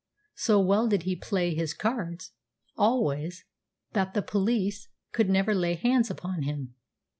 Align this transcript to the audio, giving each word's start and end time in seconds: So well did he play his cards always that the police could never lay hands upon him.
So 0.33 0.59
well 0.59 0.87
did 0.87 1.03
he 1.03 1.15
play 1.15 1.53
his 1.53 1.75
cards 1.75 2.31
always 2.75 3.45
that 3.91 4.15
the 4.15 4.23
police 4.23 4.87
could 5.11 5.29
never 5.29 5.53
lay 5.53 5.75
hands 5.75 6.09
upon 6.09 6.41
him. 6.41 6.73